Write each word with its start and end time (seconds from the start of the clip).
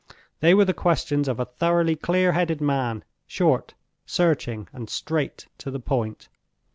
They 0.39 0.55
were 0.55 0.65
the 0.65 0.73
questions 0.73 1.27
of 1.27 1.39
a 1.39 1.45
thoroughly 1.45 1.95
clear 1.95 2.31
headed 2.31 2.59
man—short, 2.59 3.75
searching, 4.03 4.67
and 4.73 4.89
straight 4.89 5.47
to 5.59 5.69
the 5.69 5.79
point. 5.79 6.27